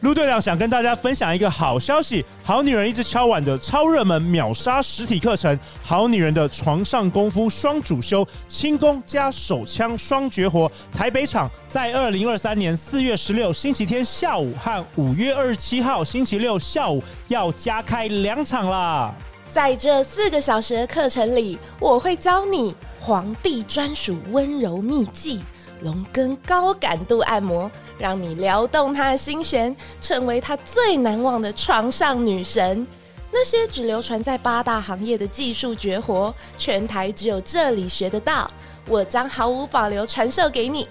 [0.00, 10.70] 陆队长想跟大家分享一个好消息：好女人一直敲碗的超热门秒杀实体课程《好女人的床上功夫双主修》，轻功加手枪双绝活。
[10.92, 19.12] 台北场在二零二三年四月十六星期天下午和五月二十七号星期六下午要加开两场啦。
[19.50, 25.40] 在这四个小时的课程里，我会教你皇帝专属温柔秘技——
[25.80, 27.70] 龙根高感度按摩。
[27.98, 32.86] 让你撩动他的心弦，成为他最难忘的床上女神。
[33.32, 38.50] 那些只流传在八大行业的技术绝活，全台只有这里学得到。
[38.86, 40.86] 我将毫无保留传授给你。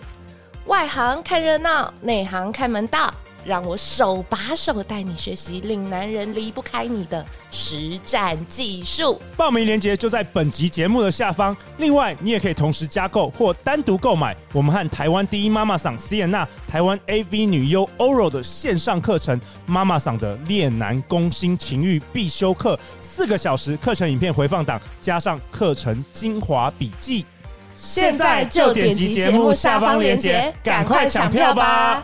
[0.65, 3.13] 外行看热闹，内行看门道。
[3.45, 9.21] 让我手把手带你学习，令男人离不开你的实战技术。
[9.37, 11.55] 报名链接就在本集节目的下方。
[11.77, 27.25] 另外，你也可以同时加购或单独购买我们和台湾第一妈妈桑 Sienna、台湾 AV 女优 Oro 的线上课程《妈妈桑的恋男攻心情欲必修课》，四个小时课程影片回放档，加上课程精华笔记。
[27.77, 32.03] 现在就点击节目下方链接，赶快抢票吧！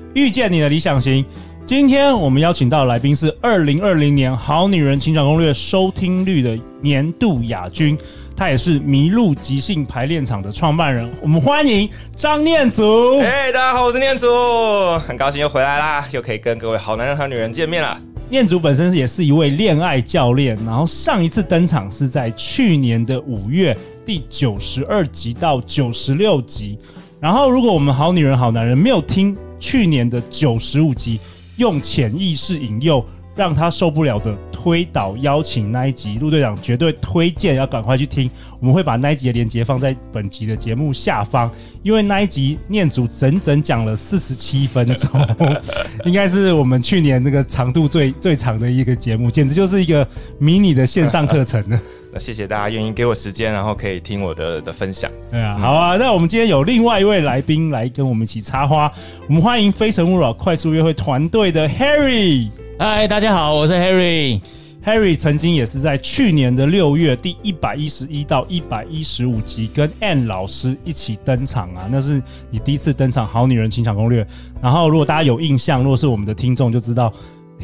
[0.13, 1.23] 遇见你的理想型。
[1.65, 7.97] 今天我们邀请到的来宾是二零二零年《好女人情场攻略》收听率的年度亚军，
[8.35, 11.09] 他也是麋鹿即兴排练场的创办人。
[11.21, 13.19] 我们欢迎张念祖。
[13.19, 14.27] 哎，大家好，我是念祖，
[15.07, 17.97] 很高兴又回来啦，又可以跟各位好男人、好女人见面了。
[18.29, 26.77] 念祖本身也是一位恋爱教练，然后上一次登场是在去年的五月第九十二集到九十六集。
[27.19, 29.37] 然后，如果我们好女人、好男人没有听。
[29.61, 31.19] 去年的九十五集，
[31.55, 33.05] 用潜意识引诱
[33.35, 38.29] 让他受不了的推倒邀请那一集，陆队长绝对推荐要赶快去听。
[38.59, 41.49] 我们会把那一集的链接放在本集的节目下方，
[41.83, 45.09] 因为那一集念祖整整讲了四十七分钟，
[46.05, 50.05] 应该是我们去年那个长度最最长的一个节目，简直就是一个
[50.39, 51.79] 迷你的线上课程呢。
[52.13, 55.09] 那谢谢大家愿意给我时间，然后可以听我的的分享。
[55.31, 55.95] 对啊，好啊。
[55.95, 58.91] 那我们今天有另外一位来宾来跟我们一起插花，
[59.27, 62.49] 我们欢迎非诚勿扰快速约会团队的 Harry。
[62.77, 64.41] 嗨，大家好，我是 Harry。
[64.83, 74.23] Harry 曾经也是在去年的六月第一百一十一到一百一十五集跟 Ann 老师一起登场啊，那是你第一次登场《好女人情场攻略》。
[74.59, 77.13] 然后如果大家有印象，如果是我们的听众就知道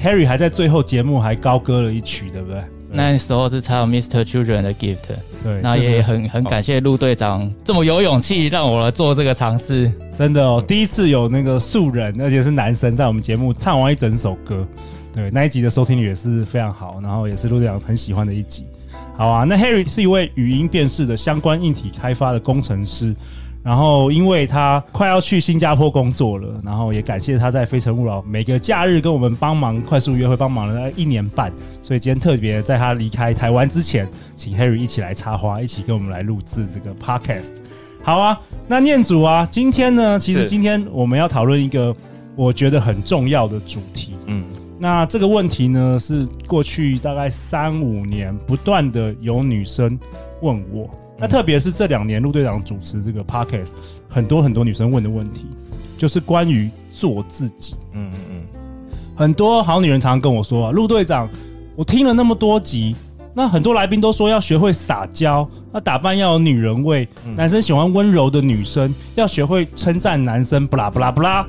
[0.01, 2.61] ，Harry 还在最后节目还高歌了一曲，对不对？
[2.89, 4.23] 那时候是唱 Mr.
[4.23, 4.97] Children 的 Gift，
[5.43, 14.65] 对，那也很很感谢陆队长这么有勇气让我来做这个尝试，真的哦，第一次有那个素人，而且是男生在我们节目唱完一整首歌，
[15.13, 18.65] 对，那一集的收听率也是非常好，然后也是陆队长很喜欢的一集。
[19.15, 23.15] 好啊，那 Harry 是一位语音辨识的相关硬体开发的工程师。
[23.67, 31.51] 然后，因为他快要去新加坡工作了，然后也感谢他在非诚勿扰每个假日跟我们帮忙快速约会，帮忙了一年半。
[31.83, 34.07] 所以今天特别在他离开台湾之前，
[34.37, 37.55] 请 Harry 一起来插花，一起跟我们来录制这个 Podcast。
[38.01, 38.39] 好啊，
[38.69, 41.93] 那念祖啊，今天呢，其实今天我们要讨论一个
[42.37, 44.15] 我觉得很重要的主题。
[44.27, 44.45] 嗯，
[44.79, 49.99] 那这个问题呢，是过去大概三五年不断的有女生
[50.41, 50.89] 问我。
[51.19, 53.71] 那特别是这两年陆队长主持这个 podcast，
[54.07, 55.47] 很多很多女生问的问题，
[55.97, 57.75] 就是关于做自己。
[57.93, 58.41] 嗯嗯嗯，
[59.15, 61.27] 很多好女人常常跟我说啊，陆队长，
[61.75, 62.95] 我听了那么多集，
[63.33, 71.47] 那很多来宾都说要学会撒娇，那打扮要有女人味，男生喜欢温柔的女生，要学会称赞男生，不啦不啦不啦。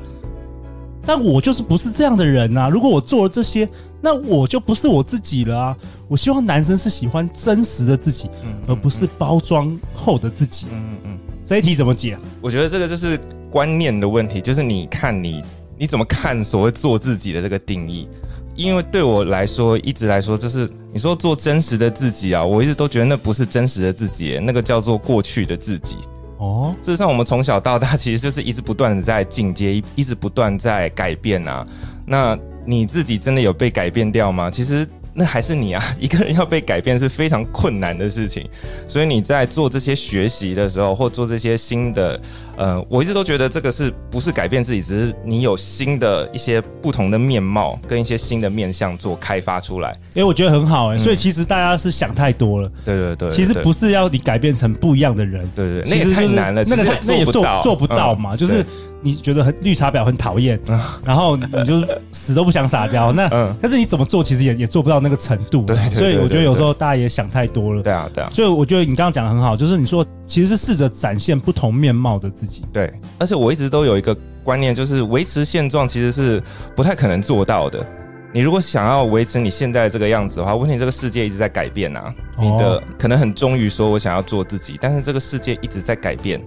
[1.02, 2.68] 但我就是不是这样的人啊！
[2.68, 3.66] 如果我做了这些，
[4.00, 5.76] 那我就不是我自己了啊！
[6.06, 10.66] 我希望男生是喜欢真实的自己，嗯嗯、而不是包装后的自己。
[10.70, 12.16] 嗯嗯嗯，这一题怎么解？
[12.40, 13.18] 我觉得这个就是
[13.50, 15.42] 观念的问题，就是你看你
[15.76, 18.08] 你怎么看所谓做自己的这个定义？
[18.54, 25.96] 因为对我来说，一直来说，就是你说做真实的自己啊，我一直都觉得那不是真实的自己，那个叫做过去的自己。
[26.38, 31.66] 哦，事实上，我们从小到大其实就是一直不断的在进阶，一直不断在改变啊。
[32.04, 32.38] 那
[32.68, 34.50] 你自己真的有被改变掉吗？
[34.50, 35.82] 其实那还是你啊。
[35.98, 38.46] 一个人要被改变是非常困难的事情，
[38.86, 42.20] 所以你在做这些学习的时候，或做这些新的，
[42.58, 49.90] 呃，我一直都觉得这个是不是改变自己，只是你有新的一些不同的面貌跟一些新的面向做开发出来。
[50.14, 52.70] 哎，我觉得很好哎、欸，所以其实大家是想太多了。
[52.84, 55.40] 对对对，其实不是要你改变成不一样的人。
[55.56, 58.62] 对对，那也太难了，那个那也做做不到嘛，就是。
[59.00, 65.62] 你觉得很绿茶婊很讨厌，嗯、然后你就死都不想撒娇，那、嗯、但是你怎么做，其实也也做不到那个程度。
[65.62, 67.82] 对，所以我觉得有时候大家也想太多了。
[67.82, 68.30] 对啊，对啊。
[68.32, 72.62] 所以我觉得你刚刚讲的很好，就是你说其实是试着展现不同面貌的自己。
[72.72, 76.42] 对，而且我一直都有一个观念，就是维持现状其实是
[76.74, 77.84] 不太可能做到的。
[78.30, 82.14] 你如果想要维持你现在这个样子的话，问题这个世界一直在改变啊。
[82.36, 86.38] 哦、你的可能很忠于说我想要做自己，但是这个世界一直在改变。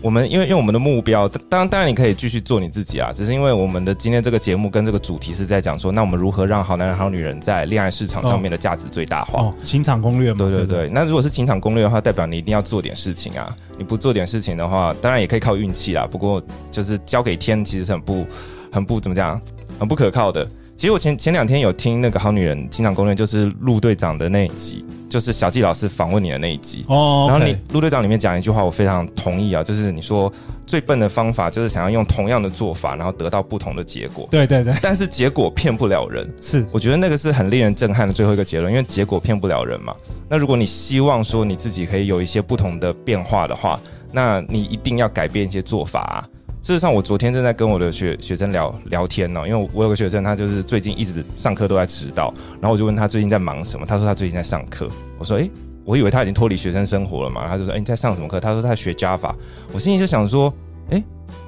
[0.00, 9.42] 我们因为因为我们的目标，当然当然你可以继续做你自己啊，只是因为我们的今天这个节目跟这个主题是在讲说，那我们如何让好男人好女人在恋爱市场上面的价值最大化？
[9.42, 10.38] 哦，情场攻略嘛。
[10.38, 13.54] 对对对，那如果是情场攻略的话，代表你一定要做点事情啊！
[13.76, 16.06] 你不做点事情的话，当然也可以靠运气啦。
[16.08, 16.40] 不过
[16.70, 18.26] 就是交给天，其实是很不
[18.70, 19.40] 很不怎么讲，
[19.80, 20.46] 很不可靠的。
[20.78, 26.84] 其实我前前两天有听那个好女人情场攻略，就是陆队长的那一集，就是小纪老师访问你的那一集。
[26.86, 27.26] 哦。
[27.28, 30.32] 然后你陆队长里面讲一句话，我非常同意啊，就是你说
[30.68, 34.28] 最笨的方法就是想要用同样的做法，然后得到不同的结果。
[34.30, 34.72] 对对对。
[34.80, 36.32] 但是结果骗不了人。
[36.40, 36.64] 是。
[36.70, 39.92] 我觉得那个是很令人震撼的最后一个结论，因为结果骗不了人嘛。
[40.28, 43.80] 那如果你希望说你自己可以有一些不同的变化的话，
[44.12, 46.22] 那你一定要改变一些做法啊。
[46.60, 54.88] 事实上，我昨天正在跟我的学学生聊聊天呢，因为我有个学生，他就是最近一直上课都在迟到，然后我就问他最近在忙什么，他说他最近在上课。
[55.18, 55.50] 我说，诶，
[55.84, 58.38] 我以为他已经脱离学生生活了嘛，他就说，诶，你在上什么课？
[58.38, 59.32] 他说他在学 Java。
[59.72, 60.52] 我心里就想说，
[60.90, 61.02] 诶，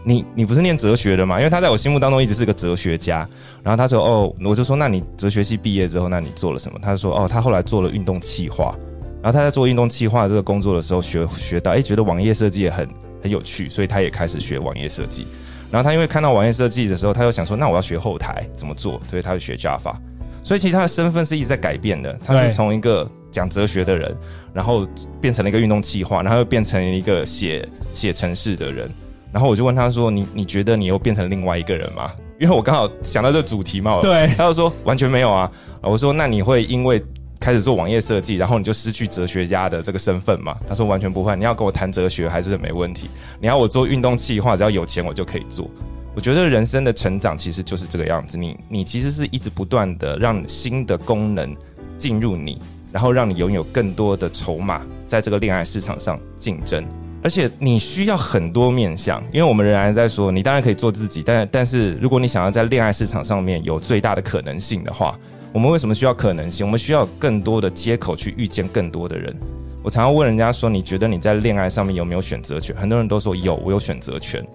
[0.04, 1.38] 你你不是念哲学的吗？
[1.38, 3.28] 因为他在我心目当中一直是个哲学家。
[3.62, 6.78] 然后他说，哦，我就说，那你哲学系毕业之后，那你做了什么？
[6.80, 8.74] 他就说，哦，他后来做了运动企划。
[9.22, 12.88] 然后他在做运动企划这个工作的时候学，学学到，诶，觉得网页设计也很。
[13.22, 15.26] 很有趣，所以他也开始学网页设计。
[15.70, 19.94] 然后他因为看到网页设计的时候，他又想说：“那我要学后台怎么做？”所以他就学 Java。
[20.42, 22.12] 所以其实他的身份是一直在改变的。
[22.26, 24.16] 他是从一个讲哲学的人，
[24.52, 24.84] 然后
[25.20, 28.90] 变成了一个运动计划，然后又变成一个写写程式的人。
[29.32, 34.00] 然后我就问他说：“你你觉得你又变成另外一个人吗？”因为我刚好想到这个主题嘛。
[34.00, 34.26] 对。
[34.36, 35.50] 他就说：“完全没有啊。”
[35.82, 37.00] 我说：“那你会因为？”
[37.40, 40.54] 开始做网页设计，然后你就失去哲学家的这个身份嘛？
[40.68, 43.08] 他说完全不会，你要跟我谈哲学还是没问题。
[43.40, 45.68] 你要我做运动计划，只要有钱我就可以做。
[46.14, 51.56] 我觉得人生的成长其实就是这个样子，你你其实是一直不断的让新的功能
[51.96, 52.60] 进入你，
[52.92, 56.84] 然后让你拥有更多的筹码，在这个恋爱市场上竞争。
[57.22, 65.18] 而且你需要很多面相，因为我们仍然在说，你当然可以做自己，但但是如果你想要在恋爱市场上面有最大的可能性的话。
[65.52, 66.64] 我们为什么需要可能性？
[66.64, 69.34] 我们需要更多的接口去遇见更多的人。
[69.82, 74.46] 我常常问人家说：“你觉得你在恋爱上面有没有选择权？”很多人都说有，我有选择权。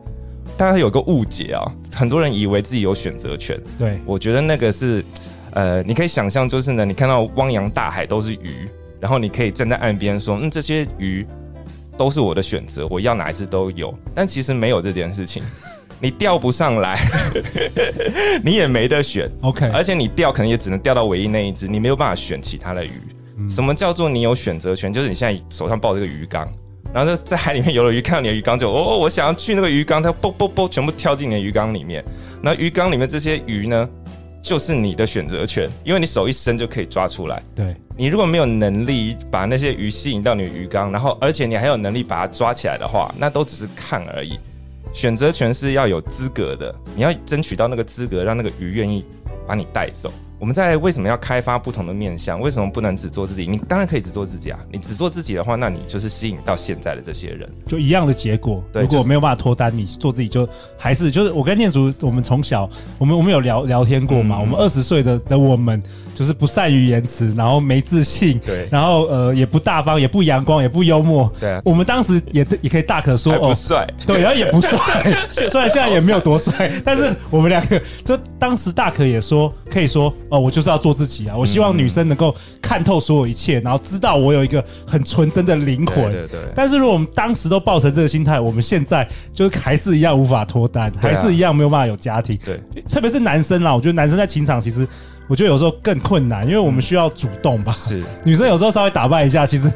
[0.55, 1.61] 大家有个误解啊，
[1.93, 3.59] 很多人以为自己有选择权。
[3.77, 5.03] 对，我觉得那个是，
[5.51, 8.65] 呃，你可以想象，就是呢，你看到汪洋大海都是鱼，
[9.01, 11.27] 然后你可以站在岸边说：“嗯，这些鱼
[11.97, 15.41] 都是我的选择，我要哪一只都有。”但其实没有这件事情。
[15.97, 16.99] 你钓不上来，
[18.43, 19.31] 你也没得选。
[19.41, 22.91] OK，而且你钓可能也只能钓到唯一那一只，你没有办法选其他的鱼。
[23.37, 24.91] 嗯、什么叫做你有选择权？
[24.91, 26.45] 就是你现在手上抱这个鱼缸，
[26.93, 32.03] 然后在海里面游了鱼，看到你的鱼缸就哦，我想要去那个鱼缸，它啵啵啵全部跳进你的鱼缸里面。
[32.41, 33.89] 那鱼缸里面这些鱼呢，
[34.45, 37.41] 就是你的选择权，因为你手一伸就可以抓出来。
[37.55, 44.37] 对，你如果没有能力把那些鱼吸引到你的鱼缸，然后而且你还有能力把它抓起来的话，那都只是看而已。
[44.93, 49.03] 选择权是要有资格的，你要争取到那个资格，让那个鱼愿意
[49.47, 50.13] 把你带走。
[50.37, 52.39] 我们在为什么要开发不同的面向？
[52.41, 53.47] 为什么不能只做自己？
[53.47, 54.59] 你当然可以只做自己啊！
[54.69, 58.63] 你只做自己的话，那你就是吸引到现在的这些人，就一样的结果。
[58.71, 64.37] 对，如果没有办法脱单，你做自己就还是就是我跟念祖，我们从小我们我们有聊聊天过嘛？
[64.37, 65.81] 嗯、我们二十岁的的我们
[66.15, 71.31] 就是不善于言辞，然后没自信，对，然后呃也不大方，也不阳光，也不幽默。
[71.39, 74.79] 对、啊，我们当时也也可以大可说哦，不帅，对，然后也不帅，
[75.29, 80.11] 虽然现在也没有多帅，但是我们两个就当时大可也说可以说。
[80.29, 81.35] 哦，我就是要做自己啊！
[81.35, 86.11] 我希望女生能够看透所有一切，然后知道我有一个很纯真的灵魂。
[86.11, 86.39] 对对对。
[86.55, 92.37] 但是如果我们当时都抱成这个心态，我们现在就还是一样无法脱单，还是一样没有办法有家庭。
[92.45, 94.87] 对，特别是男生啦，我觉得男生在情场其实，
[95.27, 97.73] 我觉得有时候更困难，因为我们需要主动吧。
[97.73, 99.71] 是，女生有时候稍微打扮一下，其实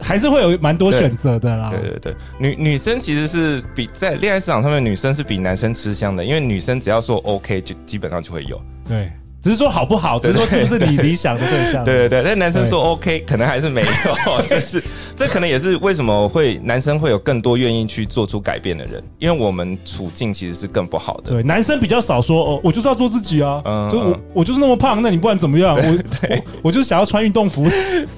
[0.00, 1.70] 还是会有蛮多选择的啦。
[1.70, 8.60] 对对对，女女生其实是比在恋爱市场上面，女生是比男生吃香的，因为女生只要说 OK，就基本上就会有。
[8.88, 9.10] 对。
[9.40, 11.84] 只是说好不好，只是说是不是你理想的对象？
[11.84, 14.82] 对对对，但男生说 OK，可能还是没有， 这是
[15.16, 21.30] 这可能也是为什么会男生会有更多愿意去做出改变的人，因为我们处境其实是更不好的。
[21.30, 25.82] 对，男生比较少说哦，我就是要做自己啊，嗯就我我就是那么胖，那你不管怎么样，我
[26.28, 27.68] 我我就是想要穿运动服。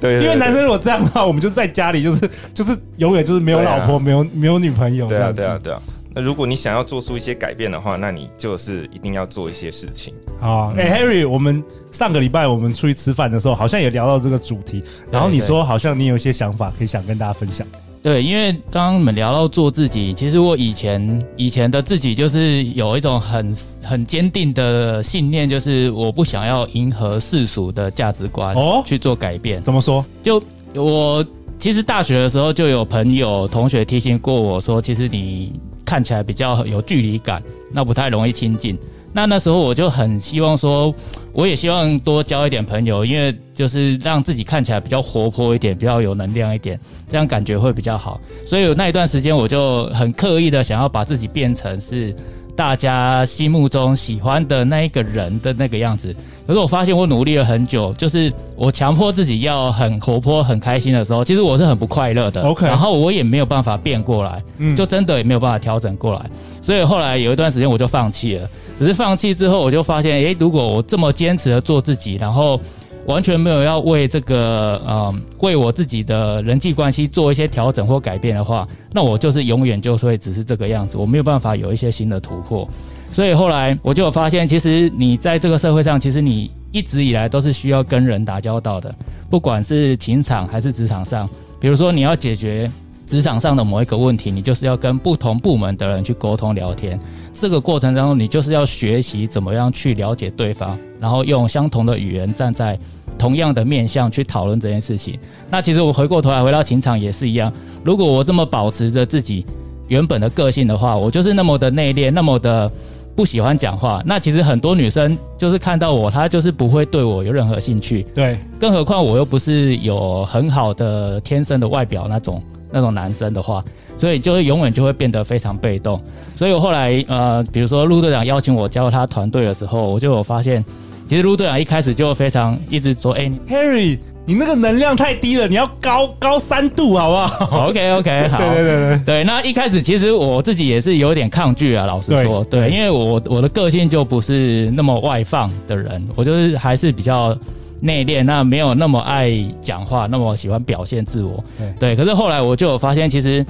[0.00, 5.07] 对，因为男生如果这样的话，我们就在家里就是就是永远就是没有老婆，没有没有女朋友。
[5.07, 5.81] 对啊，对啊，对啊。
[6.12, 10.12] 那如果你想要做出一些改变的话，那你就是一定要做一些事情。
[10.40, 11.62] 好，哎，Harry，我们
[11.93, 14.83] 上个礼拜我们出去吃饭的时候，好像也聊到这个主题。
[15.11, 17.64] 然后你说好像你有一些想法可以想跟大家分享。
[18.02, 29.62] 对，因为刚刚你们聊到做自己，其实我以前以前的自己就是有一种很很坚定的信念，就是我不想要迎合世俗的价值观哦去做改变。
[29.62, 30.05] 怎么说？
[30.23, 30.43] 就
[30.75, 31.25] 我
[31.59, 35.52] 其实大学的时候就有朋友同学提醒过我说，其实你。
[35.90, 37.42] 看起来比较有距离感，
[37.73, 38.78] 那不太容易亲近。
[39.12, 40.94] 那那时候我就很希望说，
[41.32, 46.78] 我也希望多交一点朋友，因为就是让自己看起来比较活泼一点，比较有能量一点，
[47.09, 48.20] 这样感觉会比较好。
[48.47, 52.14] 所以那一段时间我就很刻意的想要把自己变成是。
[52.61, 56.14] 大家心目中喜欢的那一个人的那个样子，
[56.47, 62.43] 可是我发现我努力了很久，就是我强迫自己要很活泼、很开心的时候，其实我是很不快乐的。
[62.43, 66.21] OK，然后我也没有办法变过来，嗯，就真的也没有办法调整过来。
[66.61, 68.47] 所以后来有一段时间我就放弃了。
[68.79, 72.61] 只是放弃之后，我就发现，诶，如果我这么坚持的做自己，然后。
[73.07, 82.69] 完全没有要为这个呃，为我自己的人际关系做一些调整或改变的话，那我就是永远就是会只是这个样子，我没有办法有一些新的突破。
[83.12, 88.95] 所以后来我就发现，其实你在这个社会上，其实你一直以来都是需要跟人打交道的，
[89.28, 91.28] 不管是情场还是职场上。
[91.59, 92.71] 比如说你要解决
[93.07, 96.99] 职场上的某一个问题，你就是要跟不同部门的人去沟通聊天。
[97.40, 102.78] 这个过程当中，你就是要学习怎么样去了解对方，然后用相同的语言，站在
[103.16, 105.18] 同样的面向去讨论这件事情。
[105.50, 107.50] 那其实我回过头来回到情场也是一样，
[107.82, 109.47] 如果我这么保持着自己
[109.88, 112.70] 原本的个性的话，我就是那么的内敛，那么的
[113.16, 114.02] 不喜欢讲话。
[114.04, 118.02] 那其实很多女生就是看到我，她就是不会对我有任何兴趣。
[118.14, 122.42] 对，更何况我又不是有很好的天生的外表那种。
[122.73, 123.65] 那种男生的话，
[123.97, 126.00] 所以就是永远就会变得非常被动。
[126.37, 130.65] 所以我后来呃，比如说陆队长邀请我加入他团队的时候，我就有发现，
[131.07, 139.25] 其实陆队长一开始就非常一直说：“哎、欸、，Harry，你那个能量太低了，你要高高三度，好不好？”OK OK， 好，对对对对对。
[139.25, 147.37] 那一开始其实我自己也是有点抗拒啊，老实说，对，对，因为我我的个性就不是那么外放的人，我就是还是比较。
[147.81, 151.43] 内敛，那没有那么爱讲话，那么喜欢表现自我。
[151.79, 153.45] 对，可是后来我就有发现，其实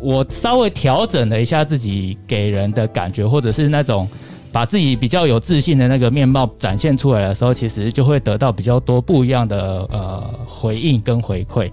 [0.00, 4.08] 我稍微调整了一下自己给人的感觉，或者是那种
[4.52, 11.70] 把自己比较有自信的那个面貌展现出来的时候，其实就会得到比较多不一样的呃回应跟回馈。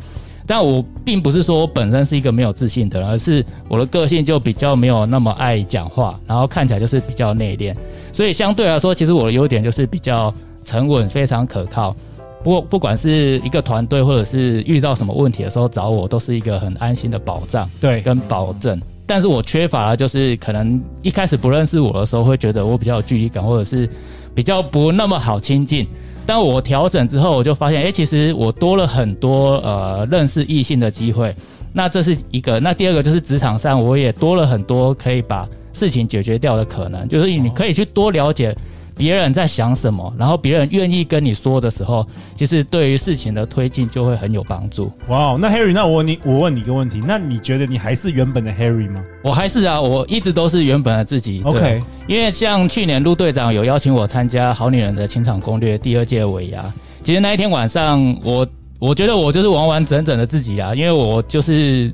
[0.47, 7.75] 但我并不是说我本身是一个没有自信的人，而是我的个性就比较没有那么爱讲话，然后看起来就是比较内敛。
[8.11, 10.33] 所以相对来说，其实我的优点就是比较。
[10.63, 11.95] 沉稳，非常可靠。
[12.41, 18.81] 不过不管是一个团队，或者是遇到什么问题的时候找我，都是一个很安心的保障，对，跟保证。
[19.05, 23.89] 但是我缺乏的就是可能一开始不认识我的时候，会觉得我比较有距离感，或者是
[24.33, 25.85] 比较不那么好亲近。
[26.25, 31.35] 但我调整之后，我就发现，哎，其实我多了很多呃认识异性的机会。
[31.73, 32.59] 那这是一个。
[32.59, 38.55] 那第二个就是职场上，我也多了很多可以把事情解决掉的可能，就是你可以去多了解。
[38.99, 44.91] 别人在想什么，然后别人愿意跟你说的时候，其实对于事情的推进就会很有帮助。
[45.07, 49.01] 哇，那 Harry，那我问你，我问你一个问题，那你觉得你还是原本的 Harry 吗？
[49.23, 51.41] 我还是啊，我一直都是原本的自己。
[51.45, 56.61] OK，因为像去年陆队长有邀请我参加《好女人的情场攻略》第二届尾牙，
[57.01, 58.45] 其实那一天晚上，我
[58.79, 61.89] 我觉得我就是完完整整的自己啊，因为我就是。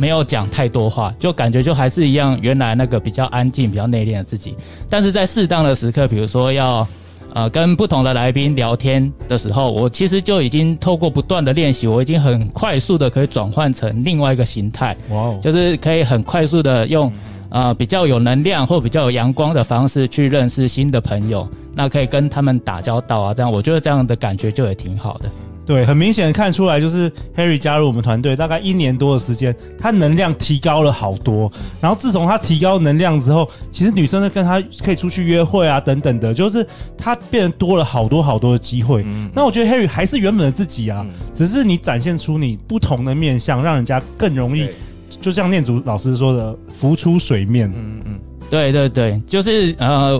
[0.00, 4.54] 没有讲太多话，就感觉就还是一样，原来那个比较安静、比较内敛的自己。
[4.88, 6.86] 但是在适当的时刻，比如说要
[7.34, 14.96] 呃跟不同的来宾聊天的时候，我其实就已经透过不断的练习，我已经很快速的可以转换成另外一个形态。
[15.10, 17.12] 哇哦，就是可以很快速的用
[17.48, 25.28] 呃比较有能量或比较有阳光的方式去认识新的朋友，那可以跟他们打交道啊，这样我觉得这样的感觉就也挺好的。
[25.68, 31.52] 对，很明显看出来，就是 Harry 加入我们团队大概一年多的时间，他能量提高了好多。
[31.78, 39.02] 然后自从他提高能量之后，其实女生呢跟他可以出去约会啊等等的，就是他变得多了好多好多的机会。
[39.04, 44.70] 嗯，那我觉得 Harry 还是原本的自己啊，只是你展现出你不同的面相，让人家更容易，
[45.20, 47.70] 就像念祖老师说的，浮出水面。
[47.76, 50.18] 嗯嗯，对对对，就是呃。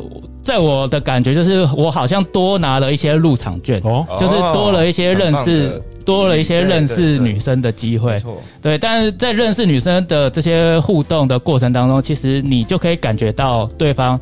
[0.49, 8.19] 在我的感觉就是，我好像多拿了一些入场券，哦，就是多了一些认识，多了一些认识女生的机会。
[8.63, 14.19] 对，但是在认识女生的这些互动的过程当中，其实你就可以感觉到对方。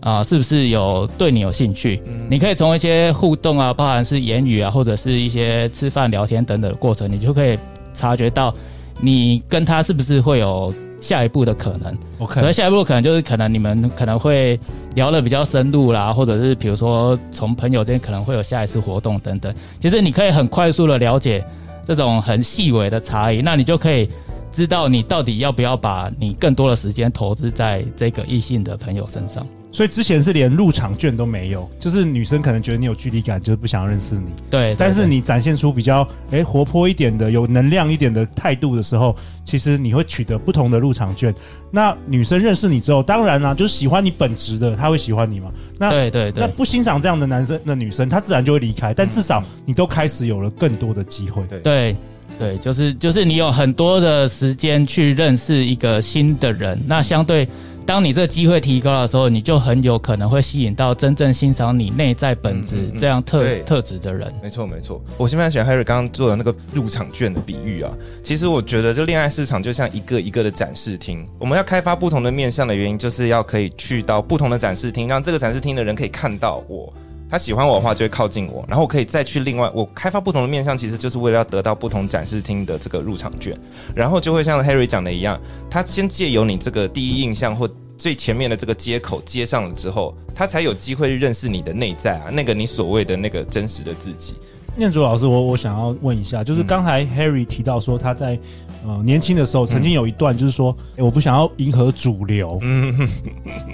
[0.00, 2.00] 啊，是不是有对你有兴趣？
[2.06, 7.58] 嗯、你可以从一些互动啊，包含是言语啊，或者是一些吃饭聊天等等的过程，你就可以
[7.92, 8.54] 察觉到
[9.00, 11.96] 你跟他是不是会有下一步的可能。
[12.18, 14.58] OK，所以下一步可能就是可能你们可能会
[14.94, 19.54] 聊的比较深入啦，或者是比如说从朋友之间可能会有下一次活动等等。
[19.80, 21.44] 其实你可以很快速的了解
[21.86, 24.08] 这种很细微的差异，那你就可以
[24.50, 29.46] 知道你到底要不要把你更多的时间投资在这个异性的朋友身上。
[29.76, 34.30] 所以之前是连入场券都没有，就是女生可能觉得你有距离感，就是不想认识你。
[34.48, 39.14] 对，但是你展现出比较诶活泼一点的、有能量一点的态度的时候，
[39.44, 41.34] 其实你会取得不同的入场券。
[41.70, 45.52] 那女生认识你之后，当然啦、啊，就是喜欢你本质的，她会喜欢你嘛。
[45.78, 48.94] 那对对对，那不欣赏这样的男生的女生，她自然就会离开。
[48.94, 51.42] 但至少你都开始有了更多的机会。
[51.48, 51.96] 对对
[52.38, 57.46] 对，就是就是你有很多的时间去认识一个新的人，那相对。
[57.86, 64.30] 当你这个机会提高的时候，你就很有可能会吸引到真正欣赏你内在本质这样特、特质的人。
[64.42, 65.00] 没错，没错。
[65.16, 67.92] 我现在喜欢 Harry 刚刚做的那个入场券的比喻啊。
[68.24, 71.24] 其实我觉得，就恋爱市场就像一个一个的展示厅。
[71.38, 76.92] 我们要开发不同的面向的原因，就是要可以去到不同的展示厅，让这个展示厅的人可以看到我。
[77.36, 83.54] 他喜欢我的话，就会靠近我，然后我可以再去另外我开发不同的面向，其实就是为了要得到不同展示厅的这个入场券，
[83.94, 85.38] 然后就会像 Harry 讲的一样，
[85.68, 87.68] 他先借由你这个第一印象或。
[87.98, 94.34] 最前面的这个接口接上了之后，他才有机会认识你的内在啊，那个你所谓的那个真实的自己。
[94.76, 98.38] 念祖老师，我我想要问一下，就是刚才 Harry 提到说他在。
[98.86, 102.96] 呃，年轻的时候曾经有一段，就是说，我不想要迎合主流，嗯，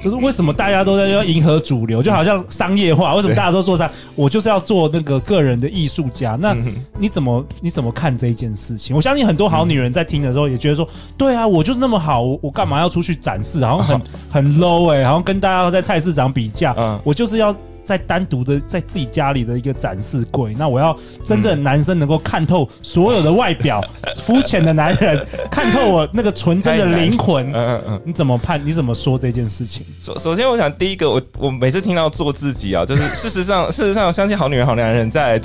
[0.02, 3.90] 就是为什么大家都在要迎合主流，就好像商业化，为什么大家都做商？
[4.14, 6.38] 我就是要做那个个人的艺术家。
[6.40, 6.56] 那
[6.98, 8.96] 你怎么你怎么看这一件事情？
[8.96, 10.88] 我相信很多好女人在听的时候也觉得说，
[11.18, 13.62] 对啊，我就是那么好，我干嘛要出去展示？
[13.66, 14.00] 好像很
[14.30, 17.54] 很 low 哎、欸，好像跟大家在菜市场比价，我就是要。
[17.84, 23.82] 在单独的在自己家里的一个展示柜，那我要真正男生能够看透所有的外表，
[24.24, 27.46] 肤浅的男人看透我那个纯真的灵魂。
[27.52, 28.60] 嗯嗯嗯，你怎么判？
[28.64, 29.84] 你怎么说这件事情？
[29.98, 35.40] 首首先，我想第一个，我我每次听到做自己啊，就是事实上， 事实上，我相信好女人、好男人在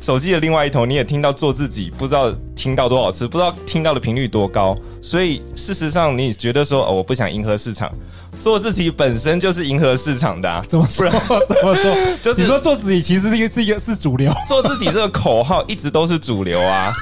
[0.00, 4.76] 手机的另外一头，你也听到做自己，不知道听到多少次，不知道听到的频率多高。
[5.02, 7.92] 所以事实上，你觉得说，哦，我不想迎合市场。
[8.40, 11.08] 做自己本身就是迎合市场的，啊，怎么说？
[11.46, 11.94] 怎么说？
[12.22, 16.92] 就是你说做自己其实是一个是一个是主流，做自己这个口号一直都是主流啊。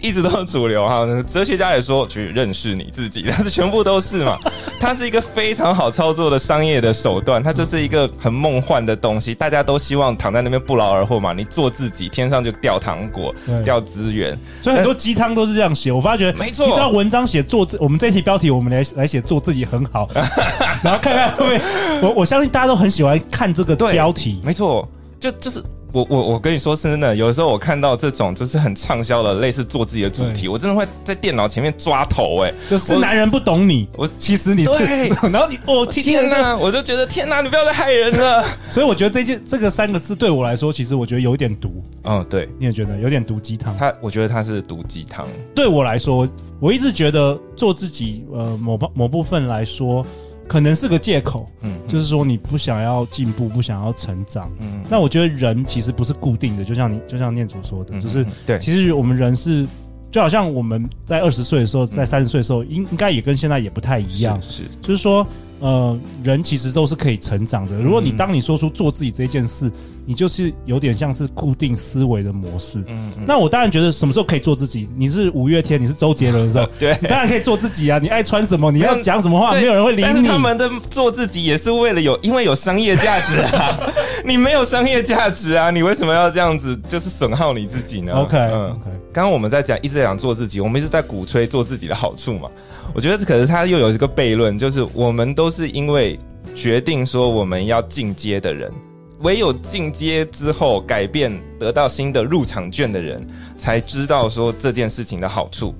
[0.00, 4.38] 一直都是主流哈，哲学家也说去认识你自己，但是全部都是嘛。
[4.78, 11.32] 它是一个非常好操作的商业的手段，它就是一个很梦幻的东西，大家都希望躺在那边不劳而获嘛。
[11.32, 15.90] 你做自己，天上就掉糖果，掉资源，所以很多鸡汤都是这样写。
[15.90, 20.08] 我发觉 没错，你知道文章写做自，我们这题标题我们来来写做自己很好，
[20.84, 21.60] 然后看看会不会，
[22.02, 24.86] 我我相信大家都很喜欢看这个标题，没错，
[25.18, 25.62] 就就是。
[25.96, 38.44] 我我我跟你说，真的，有的时候我看到这种就是很畅销的类似做自己的主题，我真的会在电脑前面抓头哎、欸，就是男人不懂你，我其实你是，对 然后你我天天哪，我就觉得天哪，你不要再害人了。
[38.68, 41.82] 所以我觉得这件这个三个字对我来说，其实我觉得有点毒。
[42.04, 43.74] 嗯，对，你也觉得有点毒鸡汤？
[43.78, 45.26] 他我觉得他是毒鸡汤。
[45.54, 46.28] 对我来说，
[46.60, 50.04] 我一直觉得做自己，呃，某某部分来说。
[50.48, 59.66] 可能是个借口，嗯，就是说你不想要进步，不想要成长，嗯，那我觉得人其实不是固定的，就像你，就像念祖说的，就是对，其实我们人是，
[60.10, 65.26] 就好像我们在二十岁的时候，在三十岁的时候，应应该也跟现在也不太一样，是，就是说，
[65.60, 67.80] 呃，人其实都是可以成长的。
[67.80, 69.70] 如果你当你说出做自己这件事。
[70.08, 74.88] 你就是有点像是固定思维的模式，嗯，嗯，那我当然觉得什么时候可以做自己？
[74.96, 77.98] 你是五月天，你是周杰伦的时候， 对，你当然可以做自己啊！
[77.98, 80.02] 你爱穿什么，你要讲什么话，没有人会理你。
[80.02, 83.80] 但是他们的做自己也是为了有，因为有商业价值啊！
[84.24, 88.90] 你没有商业价值啊，你为什么要这样子，就是损耗你自己呢？OK，嗯，OK。
[89.12, 92.50] 刚刚我们在讲，一直在讲做自己，我们一直在鼓吹做自己的好处嘛。
[92.94, 96.18] 我觉得可是他又有一个悖论，就是我们都是因为
[96.54, 98.72] 决定说我们要进阶的人。
[99.20, 103.26] 唯有进阶之后改变，得到新的入场券的人，
[103.56, 105.74] 才知道说这件事情的好处。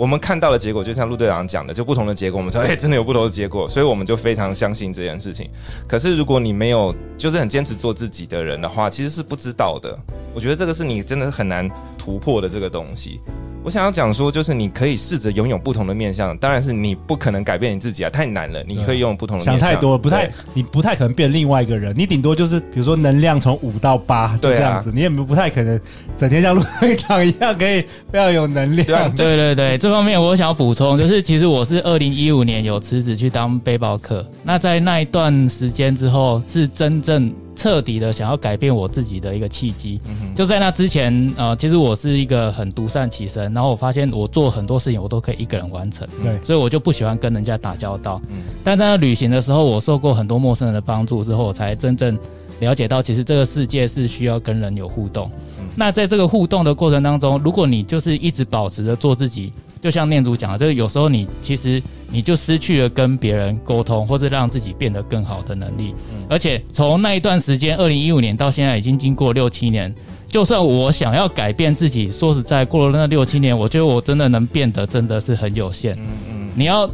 [0.00, 2.38] 我们看到的结果，就像陆队长讲的，就不同的结果。
[2.38, 5.46] 我们说， 哎，真的有不同的结果，所以我们就非常相信这件事情。
[5.86, 9.94] 可是，如果你没有，就是很坚持做自己的人的话，其实是不知道的。
[10.34, 13.20] 我觉得这个是你真的很难突破的这个东西。
[13.62, 18.64] 我想要讲说，就是你可以试着拥有不同的面相，当然是你不可能改变你自己啊，太难了。
[18.66, 21.94] 你可以拥有不同的面向，想太多，不太，你不太可能变另外一个人。
[21.94, 25.78] 你顶多就是，比如说能量从五到八，就这样子，啊、你也不太可能
[26.16, 28.86] 整天像陆会长一样可以非常有能量。
[28.88, 37.30] 对、啊就是、对对对，这方面我想要补充，就是其实我是二零一五年有辞职去当背包客，那在那一段时间之后，是真正。
[37.60, 40.00] 彻底的想要改变我自己的一个契机，
[40.34, 48.18] 就在那之前，呃，其实我是一个很独善其身，然后我发现我做很多事情我都可以一个人完成，对，所以我就不喜欢跟人家打交道。
[48.30, 52.18] 嗯，但在那旅行的时候，我受过很多陌生人的帮助之后，我才真正
[52.60, 55.30] 了解到，其实这个世界是需要跟人有互动。
[55.76, 59.52] 那在这个互动的过程当中，如果你就是一直保持着做自己。
[59.80, 65.94] 就像念祖讲的，就是有时候你其实你就失去了跟别人沟通，或是让自己变得更好的能力。
[66.12, 69.94] 嗯、而且从那一段时间，二零一五年到现在已经经过六七年，
[70.28, 75.94] 就算我想要改变自己，说实在，过了那六七年，我觉得我真的能变得真的是很有限。
[75.94, 76.88] 嗯嗯，你要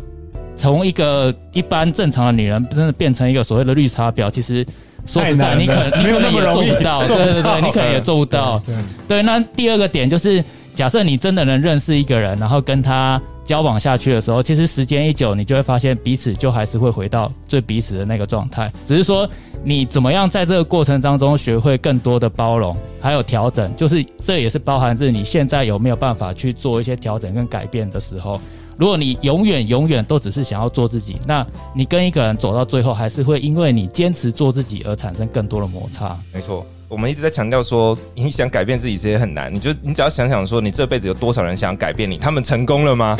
[0.54, 4.64] 从一个一般正常的女人，真的变成一个所谓的绿茶婊，其实
[5.04, 7.04] 说实在，你可能你可能也做不到。
[7.04, 8.62] 对对对，你可能也做不到。
[8.64, 8.76] 对，
[9.08, 10.44] 对，那第二个点就是。
[10.76, 18.70] 假设你真的能认识一个人，然后跟他交往下去的时候，其实时间一久，你就会发现彼此就还是会回到最彼此的那个状态。
[18.86, 19.26] 只是说
[19.64, 28.38] 你怎么样在这个过程当中学会更多的包容，还有调整，就是这也是包含着你现在有没有办法去做一些调整跟改变的时候。
[28.76, 36.14] 如果你永远永远都只是想要做自己，那你跟一个人走到最后，还是会因为你坚持做自己而产生更多的摩擦。
[36.34, 39.52] 没错，我们一直在强调说，你想改变自己，这些很难。
[39.52, 43.16] 你就你只要想想说，你这辈子有多少人想改变你，他们成功了吗？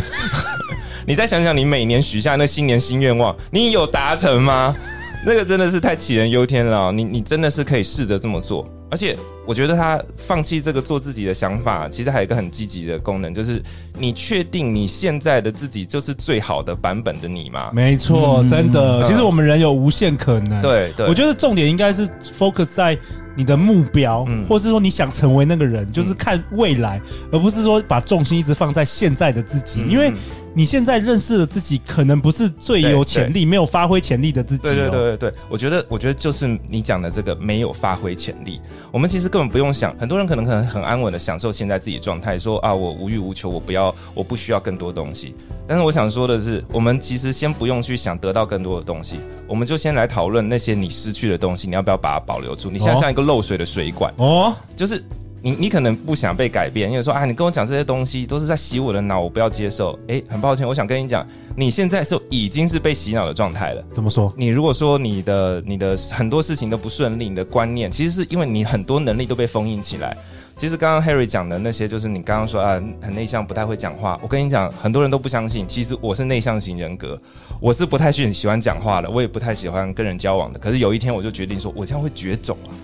[1.05, 4.75] 你再想想，你每年许下那新年新愿望，你有达成吗？
[5.27, 6.93] 那个真的是太杞人忧天了。
[6.93, 8.69] 你你真的是可以试着这么做。
[8.89, 13.63] 而且我觉得他放弃这个做自己的想法，其实还有一个很积极的功能，就是
[13.99, 17.71] 你确定你现在的自己就是最好的版本的你吗？
[17.73, 19.03] 没错，真的。
[19.05, 20.61] 其实我们人有无限可能。
[20.61, 22.07] 对对，我觉得重点应该是
[22.37, 22.99] focus 在
[23.37, 30.13] 你的目标，嗯，或是说你想成为那个人，就是看未来，而不是说把重心一直放在现在的自己，因为。
[30.59, 34.63] 你现在认识的自己，可能不是最有潜力、没有发挥潜力的自己。
[34.63, 38.59] 对对对对对，我觉得，我觉得就是你讲的这个没有发挥潜力。
[38.91, 45.35] 我们其实根本不用想，很多人可能可能很安稳的享受现在自己状态，说啊，我无欲无求，我不要，我不需要更多东西。
[45.69, 52.71] 但是我想说的是，我们其实先不用去想得到更多的东西，我们就先来讨论那些你失去的东西，你要不要把它保留住？
[52.71, 55.05] 你现在像一个漏水的水管哦，就是。
[55.47, 59.97] 你你可能不想被改变，因为说啊，你跟我讲这些东西都是在洗我的脑，我不要接受。
[60.09, 63.85] 诶，很抱歉，我想跟你讲，你现在是已经是被洗脑的状态了。
[63.93, 64.35] 怎么说？
[64.37, 70.17] 你如果说你的你的很多事情都不顺利，你的观念其实是因为你很多能力都被封印起来。
[70.57, 74.19] 其实刚刚 Harry 讲的那些，就是你刚刚说啊，很内向，不太会讲话。
[74.21, 77.17] 我跟你讲，很多人都不相信，其实我是内向型人格，
[77.61, 80.59] 我是不太喜喜欢讲话的，我也不太喜欢跟人交往的。
[80.59, 82.75] 可是有一天我就决定说，我这样会绝种啊。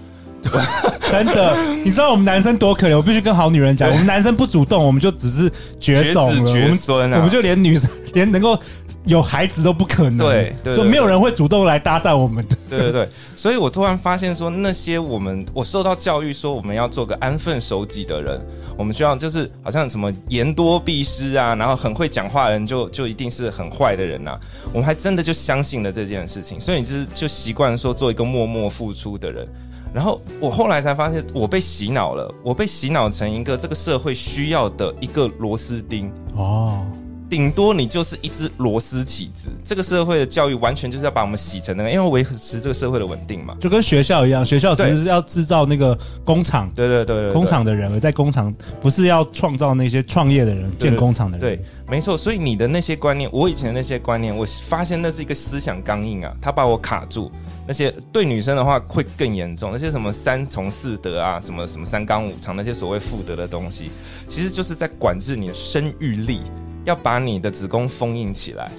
[1.11, 2.97] 真的，你知道我们男生多可怜？
[2.97, 7.17] 我必须跟好女人讲，我们男生不主动，我们就只是绝种了，绝孙啊！
[7.17, 8.59] 我们就连女生连能够
[9.05, 12.57] 有孩子都不可能，对，对，就没有人会主动来搭讪我们的。
[12.69, 18.41] 对对对， 所以我突然发现说，那些我们我受到教育说我们要做个安分守己的人，
[18.77, 24.41] 我们需要就是好像什么言多必失啊，然后很会讲话的人就就一定是很坏的人呐、啊，
[24.73, 29.47] 我们还真的就相信了这件事情，所以你就是就习惯说做一个默默付出的人。
[29.95, 32.33] 然后我后来才发现，我被洗脑了。
[32.43, 36.87] 我被洗脑成一个这个社会需要的一个螺丝钉哦，
[37.33, 39.49] 顶多你就是一只螺丝起子。
[39.65, 43.57] 这个社会的教育完全就是要把我们洗成那个，因为维持这个社会的稳定嘛。
[43.59, 51.41] 就跟学校一样，学校其实是要制造那个工厂，对对对，對，工厂的人，而在工厂不是要创造那些创业的人，建工厂的人。
[51.41, 52.19] 对，没错。
[52.19, 57.33] 所以你的那些观念，我以前的那些观念，我发现那是一个思想刚硬啊，它把我卡住。
[57.67, 63.91] 那些对女生的话会更严重，那些什么三从四德啊，什么什么三纲五常，那些所谓妇德的东西，
[64.29, 66.41] 其实就是在管制你的生育力，
[66.85, 68.71] 要把你的子宫封印起来。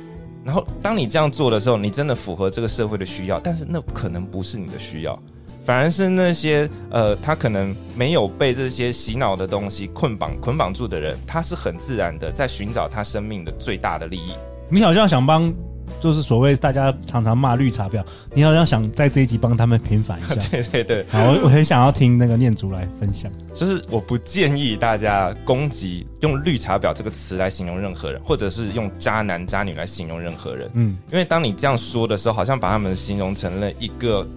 [0.44, 5.18] 然后当你这样做的时候，你真的符合这个社会的需要，但是那可能不是你的需要，
[5.66, 14.34] 反而是那些呃，他可能没有被这些洗脑的东西捆绑捆绑住的人，他是很自然的在寻找他生命的最大的利益。
[14.70, 15.54] 你好像想帮。
[16.00, 20.36] 就是所谓大家常常骂绿茶婊，你好像想在这一集帮他们平反一下。
[20.52, 23.32] 对对对，好，我我很想要听那个念祖来分享。
[23.52, 30.70] 就是我不建议大家攻击用绿茶婊这个词来形容任何人，或者是用渣男渣女来形容任何人。
[30.74, 34.28] 嗯，因为当你这样说的时候，好像把他们形容成了一个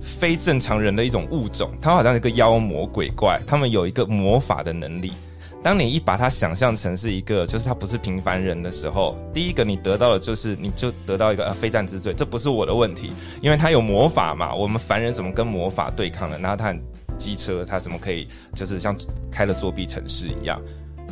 [0.00, 5.12] 非正常人的一种物种，他们好像一个妖魔鬼怪，他们有一个魔法的能力。
[5.64, 16.38] 当你一把他想象成是一个，就是他不是平凡人的时候，第一个你得到的就是，你就得到一个呃非战之罪，这不是我的问题，因为他有魔法嘛，我们凡人怎么跟魔法对抗呢？
[16.38, 16.78] 然后他很
[17.16, 18.94] 机车，他怎么可以就是像
[19.32, 20.60] 开了作弊程式一样？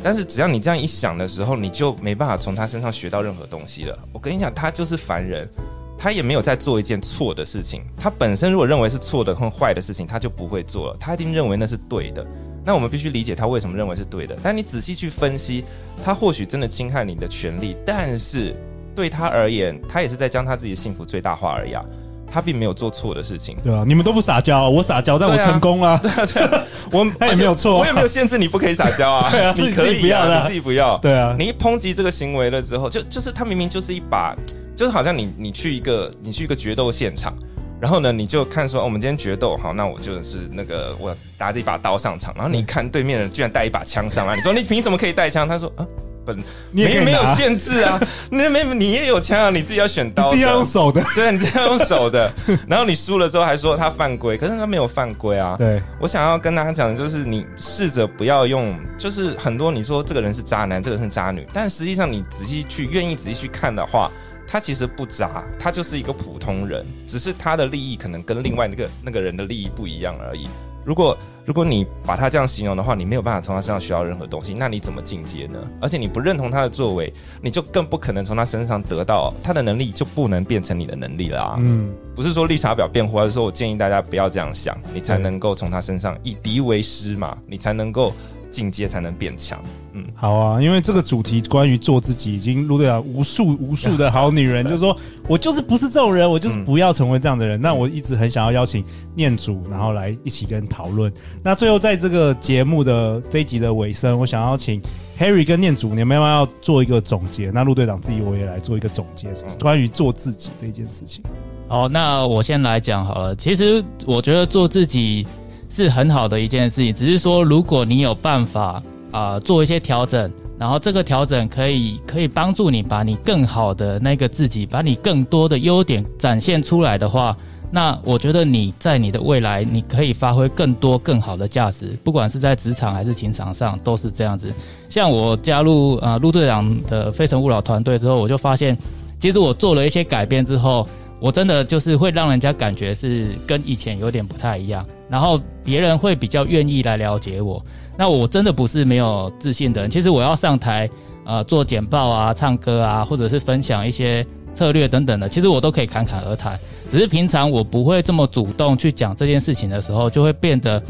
[0.03, 3.97] 但是只要你这样一想的时候，你就没办法从他身上学到任何东西了。
[4.13, 5.49] 我跟你讲，他就是凡人，
[5.97, 7.81] 他也没有在做一件错的事情。
[7.97, 10.97] 他本身如果认为是错的或坏的事情，他就不会做了。
[10.99, 12.23] 他一定认为那是对的。
[12.65, 14.35] 那我们必须理解他为什么认为是对的。
[14.41, 15.65] 但你仔细去分析，
[16.03, 18.55] 他或许真的侵害你的权利，但是
[18.95, 21.83] 对他而言，他也是在将他自己的幸福最大化而已啊。
[22.31, 34.35] 他并没有做错的事情，对啊，你们都不撒娇，我撒娇，但我成功了， 对啊，对啊，我 他也没有错，我也没有限制你不可以撒娇啊， 对啊，你可以不要的，你自己不要，对啊，你一抨击这个行为了之后，就就是他明明就是一把，
[34.75, 37.35] 就是好像你你去一个你去一个决斗现场，
[37.83, 45.45] 然后呢，你就看说，哦，我们今天决斗，好，那我就是那个我拿着一把刀上场，然后你看对面人居然带一把枪上来，你说你凭什么可以带枪？
[45.45, 45.85] 他说啊。
[46.25, 46.41] 本
[46.71, 47.99] 你也没有限制啊，
[48.31, 52.31] 你没你也有枪啊，你自己要选刀，自己要用手的，对，你自己要用手的。
[52.65, 55.57] 然后你输了之后还说他犯规，可是他没有犯规啊。
[55.57, 64.09] 对，我想要跟大家讲的就是，你试着不要用，就是很多你说这个人是渣男，这个人是渣女，但实际上你仔细去愿意仔细去看的话，
[64.53, 70.47] 他其实不渣，他就是一个普通人，只是他的利益可能跟另外那个那个人的利益不一样而已。
[70.85, 75.57] 如果如果你把他这样形容的话，你没有办法从他身上学到任何东西，那你怎么进阶呢？
[75.81, 77.11] 而且你不认同他的作为，
[77.41, 81.55] 你就更不可能从他身上得到他的能力，就不能变成你的能力啦。
[81.57, 88.13] 嗯，不是说绿茶婊辩护，而是说我建议大家不要这样想，你才能够从他身上以敌为师嘛，你才能够。
[88.53, 89.59] 进阶才能变强。
[89.93, 94.95] 嗯，好啊，因为这个主题关于做自己，已经陆队长无数无数的好女人， 就是说
[95.27, 97.59] 我就是不是这种人，我就是不要成为这样的人。
[97.59, 98.83] 嗯、那我一直很想要邀请
[99.15, 101.11] 念祖，然后来一起跟讨论。
[101.43, 104.81] 那最后在这个节目的这一集的尾声，我想要请
[105.17, 107.51] Harry 跟念祖，你们要不要做一个总结？
[107.51, 109.27] 那陆队长自己我也来做一个总结，
[109.59, 111.23] 关于做自己这件事情。
[111.67, 113.35] 好，那我先来讲好了。
[113.35, 115.27] 其实我觉得做自己。
[115.75, 118.81] 是很好的一件事情，只是说，如果你有办法
[119.11, 127.35] 啊、做一些调整，然后这个调整可以可以帮助你把你更好的那个自己，把你更多的优点展现出来的话，
[127.71, 134.53] 那我觉得你在你的未来，你可以发挥更多更好的价值，不管是在职场还是情场上，都是这样子。
[134.89, 138.77] 像我加入啊陆队长的非诚勿扰团队之后，我就发现，
[139.19, 140.87] 其实我做了一些改变之后。
[141.23, 147.63] 我真的就是会让人家感觉是跟以前有点不太一样，然后别人会比较愿意来了解我。
[147.97, 150.89] 那我真的不是没有自信的人，其实我要上台
[151.23, 156.59] 呃做简报啊、唱歌啊，或者是分享一些策略等等的，其实我都可以侃侃而谈。
[156.91, 160.83] 只是平常我不会这么主动去讲这件事情的时候，就会变得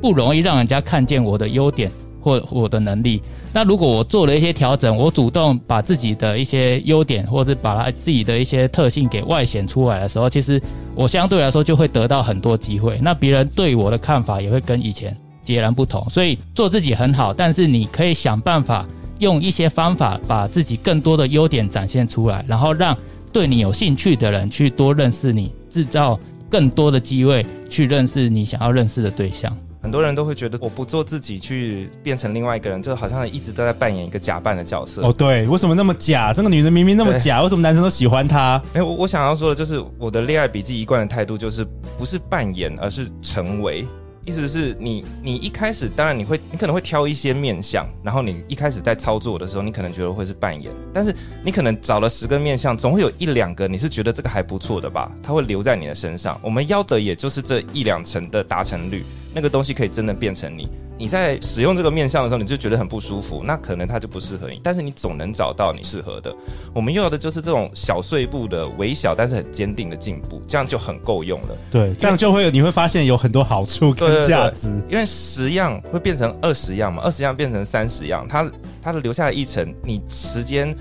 [0.00, 1.90] 不容易让人家看见我的优点。
[2.22, 3.20] 或我的能力，
[3.52, 10.62] 那如果我做了一些调整，我主动把自己的一些优点，或者是把他自己的一些特性给外显出来的时候，其实
[10.94, 12.98] 我相对来说就会得到很多机会。
[13.02, 16.08] 那别人对我的看法也会跟以前截然不同。
[16.08, 18.86] 所以做自己很好，但是你可以想办法
[19.18, 22.96] 用一些方法把自己更多的优点展现出来，然后让
[23.32, 29.56] 对你有兴趣的人去多认识你，制造更多的机会去认识你想要认识的对象。
[29.82, 35.02] 很多人都会觉得我不做自己去变成另外一个人，就好像一直都在扮演一个假扮的角色。
[35.02, 36.32] 哦，对，为什么那么假？
[36.32, 38.62] 这个女人明明那么假，为什么男生都喜欢她？
[38.74, 41.66] 哎，我我想要说的就是，我的恋爱笔记一贯的态度就是，
[41.98, 43.84] 不是扮演，而是成为。
[44.24, 51.12] 意思是你，你一开始当然你会，你可能会挑一些面相，然后你一开始在操作的时候，你可能觉得会是扮演，但是
[51.44, 56.38] 你可能找了十个面相，总会有一两个你是觉得这个还不错的吧，它会留在你的身上。
[56.40, 59.04] 我们要的也就是这一两成的达成率，
[59.34, 60.68] 那个东西可以真的变成你。
[61.02, 64.60] 你在使用这个面相的时候，你就觉得很不舒服，那可能它就不适合你。
[64.62, 66.32] 但是你总能找到你适合的。
[66.72, 71.58] 我们要的就是这种小碎步的微小，但是很坚定的进步，这样就很够用了。
[71.68, 74.68] 对，这样就会你会发现有很多好处跟价值。
[74.88, 78.48] 因为十样会变成二十样嘛，二十样变成三十样，它
[78.80, 80.72] 它的留下来一层，你时间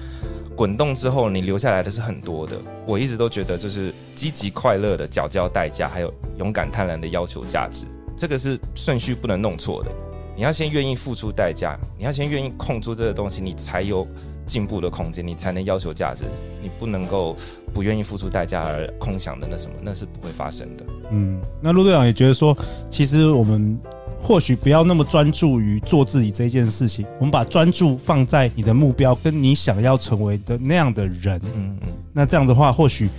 [0.56, 2.54] 滚动之后，你留下来的是很多的。
[2.86, 7.86] 我一直都觉得，就是积极快乐的缴交代价，还有勇敢贪婪的要求价值。
[8.16, 9.90] 这个是顺序不能弄错的，
[10.36, 14.08] 你要先愿意付出代价，你要先愿意空出这个东西，你才有
[14.46, 16.26] 进步的空间，你才能要求价值。
[16.62, 17.36] 你不能够
[17.74, 20.86] 不愿意付出代价而空想的那什么，那是不会发生的。
[21.12, 22.58] 嗯，那陆队长也觉得说，
[22.90, 23.78] 其实我们
[24.22, 31.40] 或许不要那么专注于做自己这件事情，我们把专注放在你的目标跟你想要成为的那样的人。
[31.56, 33.10] 嗯嗯，那这样的话，或许。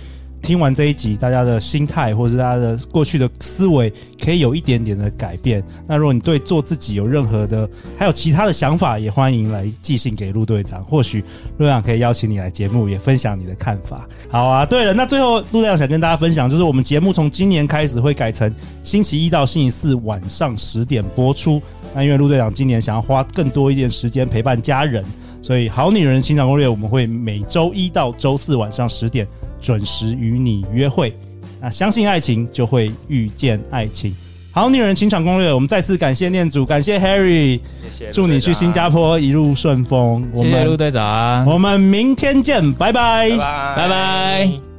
[0.43, 5.63] 听完这一集，大家的心态或是大家的过去的思维可以有一点点的改变。
[5.87, 11.21] 那如果你对做自己有任何的，还有其他的想法，也欢迎来寄信给陆队长，或许
[11.57, 14.05] 陆队长可以邀请你来节目，也分享你的看法。
[14.29, 18.53] 好啊，对了，那最后陆队长想跟大家分享，就是我们节目从今年开始会改成
[18.83, 21.61] 星期一到星期四晚上十点播出。
[21.95, 25.05] 那因为陆队长今年想要花更多一点时间陪伴家人，
[25.41, 29.25] 所以《好女人情场攻略》我们会每周一到周四晚上十点。
[29.63, 31.17] 准时与你约会，
[31.61, 34.13] 那相信爱情就会遇见爱情。
[34.51, 40.29] 好女人情场攻略，我们再次感谢念祖，感谢 Harry，谢谢，祝你去新加坡一路顺风。
[40.35, 43.75] 谢谢陆队长，我们明天见，拜拜，拜拜。
[43.77, 44.72] 拜拜。